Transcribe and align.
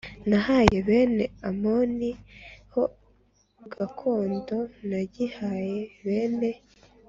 nahaye 0.29 0.77
bene 0.87 1.25
Amoni 1.49 2.09
ho 2.73 2.83
gakondo; 3.73 4.57
nagihaye 4.87 5.79
bene 6.05 6.51